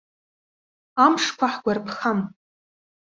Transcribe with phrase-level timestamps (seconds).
[1.05, 2.19] Амшқәа ҳгәарԥхам.